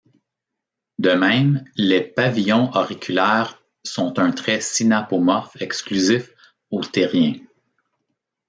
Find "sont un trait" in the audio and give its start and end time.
3.83-4.59